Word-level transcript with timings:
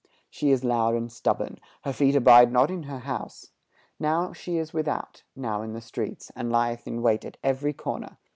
She 0.31 0.49
is 0.49 0.63
loud 0.63 0.95
and 0.95 1.11
stubborn; 1.11 1.59
Her 1.83 1.93
feet 1.93 2.15
abide 2.15 2.51
not 2.51 2.71
in 2.71 2.81
her 2.89 2.97
house: 3.01 3.51
Now 3.99 4.33
she 4.33 4.57
is 4.57 4.73
without, 4.73 5.21
now 5.35 5.61
in 5.61 5.73
the 5.73 5.79
streets, 5.79 6.31
And 6.35 6.51
lieth 6.51 6.87
in 6.87 7.03
wait 7.03 7.23
at 7.23 7.37
every 7.43 7.73
corner. 7.73 8.17